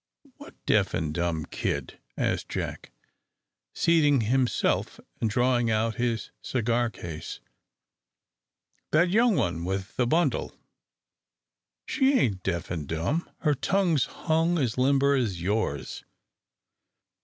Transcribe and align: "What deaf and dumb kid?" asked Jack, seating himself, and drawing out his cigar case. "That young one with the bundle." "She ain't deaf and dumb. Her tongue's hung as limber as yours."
"What 0.37 0.55
deaf 0.65 0.95
and 0.95 1.13
dumb 1.13 1.45
kid?" 1.45 1.99
asked 2.17 2.49
Jack, 2.49 2.89
seating 3.75 4.21
himself, 4.21 4.99
and 5.19 5.29
drawing 5.29 5.69
out 5.69 5.97
his 6.01 6.31
cigar 6.41 6.89
case. 6.89 7.39
"That 8.89 9.11
young 9.11 9.35
one 9.35 9.63
with 9.63 9.95
the 9.97 10.07
bundle." 10.07 10.55
"She 11.85 12.13
ain't 12.17 12.41
deaf 12.41 12.71
and 12.71 12.87
dumb. 12.87 13.29
Her 13.41 13.53
tongue's 13.53 14.05
hung 14.05 14.57
as 14.57 14.75
limber 14.75 15.13
as 15.13 15.39
yours." 15.39 16.03